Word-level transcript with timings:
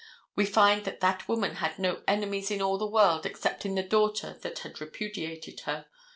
We 0.35 0.47
find 0.47 0.83
that 0.85 0.99
that 1.01 1.27
woman 1.27 1.57
had 1.57 1.77
no 1.77 2.01
enemies 2.07 2.49
in 2.49 2.59
all 2.59 2.79
the 2.79 2.87
world 2.89 3.23
excepting 3.27 3.75
the 3.75 3.83
daughter 3.83 4.35
that 4.41 4.57
had 4.65 4.81
repudiated 4.81 5.59
her. 5.65 5.85